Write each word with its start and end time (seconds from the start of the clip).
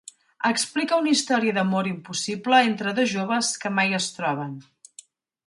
Explica 0.51 0.95
una 1.01 1.11
història 1.15 1.53
d'amor 1.57 1.89
impossible 1.91 2.63
entre 2.71 2.95
dos 3.01 3.13
joves 3.13 3.53
que 3.67 3.75
mai 3.79 3.95
es 4.01 4.09
troben. 4.19 4.59